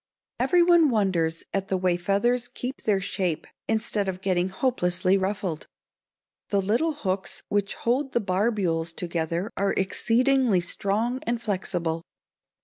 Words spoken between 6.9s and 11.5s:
hooks which hold the barbules together are exceedingly strong and